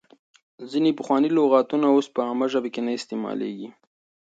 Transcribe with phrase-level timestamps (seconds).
[0.71, 3.69] ځینې پخواني لغاتونه اوس په عامه ژبه کې نه استعمالېږي.